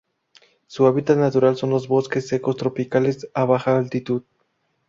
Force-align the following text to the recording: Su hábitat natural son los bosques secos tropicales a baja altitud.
Su 0.65 0.87
hábitat 0.87 1.19
natural 1.19 1.57
son 1.57 1.69
los 1.69 1.87
bosques 1.87 2.27
secos 2.27 2.57
tropicales 2.57 3.29
a 3.35 3.45
baja 3.45 3.77
altitud. 3.77 4.23